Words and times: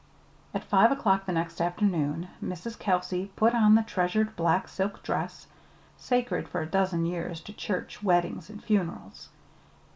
At 0.51 0.63
five 0.63 0.91
o'clock 0.91 1.27
the 1.27 1.31
next 1.31 1.61
afternoon 1.61 2.29
Mrs. 2.43 2.79
Kelsey 2.79 3.31
put 3.35 3.53
on 3.53 3.75
the 3.75 3.83
treasured 3.83 4.35
black 4.35 4.67
silk 4.67 5.03
dress, 5.03 5.45
sacred 5.95 6.47
for 6.49 6.59
a 6.61 6.65
dozen 6.65 7.05
years 7.05 7.39
to 7.41 7.53
church, 7.53 8.01
weddings, 8.01 8.49
and 8.49 8.63
funerals. 8.63 9.29